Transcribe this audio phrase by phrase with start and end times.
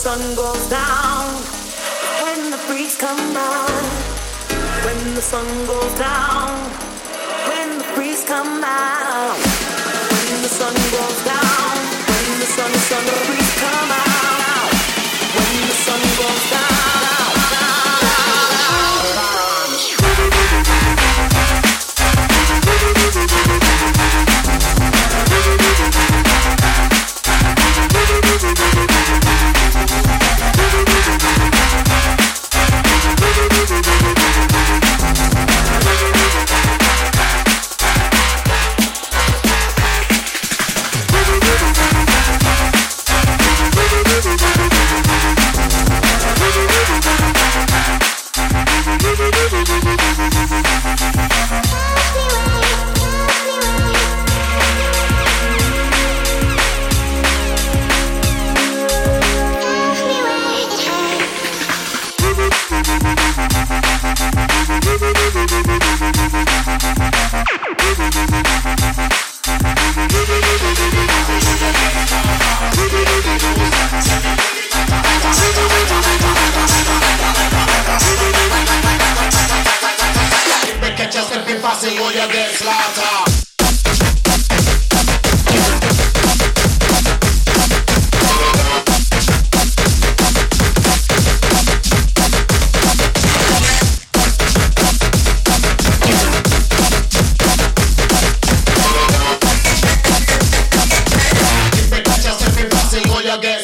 [0.00, 1.26] sun goes down,
[2.24, 3.68] when the freaks come by,
[4.86, 6.56] when the sun goes down,
[7.50, 11.76] when the freaks come out, when the sun goes down,
[12.08, 14.72] when the sun, sun, the freaks come out,
[15.36, 16.59] when the sun goes down.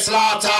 [0.07, 0.56] slaughter.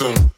[0.00, 0.37] Yeah.